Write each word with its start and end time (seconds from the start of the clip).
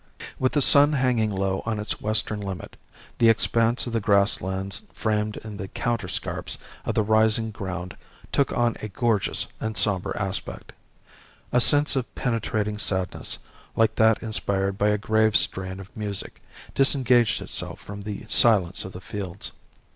With 0.39 0.53
the 0.53 0.63
sun 0.63 0.93
hanging 0.93 1.29
low 1.29 1.61
on 1.67 1.79
its 1.79 2.01
western 2.01 2.39
limit, 2.39 2.75
the 3.19 3.29
expanse 3.29 3.85
of 3.85 3.93
the 3.93 3.99
grass 3.99 4.41
lands 4.41 4.81
framed 4.95 5.37
in 5.43 5.57
the 5.57 5.67
counter 5.67 6.07
scarps 6.07 6.57
of 6.85 6.95
the 6.95 7.03
rising 7.03 7.51
ground 7.51 7.95
took 8.31 8.51
on 8.51 8.75
a 8.81 8.87
gorgeous 8.87 9.45
and 9.59 9.77
sombre 9.77 10.19
aspect. 10.19 10.73
A 11.51 11.61
sense 11.61 11.95
of 11.95 12.15
penetrating 12.15 12.79
sadness, 12.79 13.37
like 13.75 13.93
that 13.97 14.23
inspired 14.23 14.75
by 14.75 14.89
a 14.89 14.97
grave 14.97 15.37
strain 15.37 15.79
of 15.79 15.95
music, 15.95 16.41
disengaged 16.73 17.39
itself 17.39 17.79
from 17.79 18.01
the 18.01 18.25
silence 18.27 18.83
of 18.83 18.93
the 18.93 19.01
fields. 19.01 19.51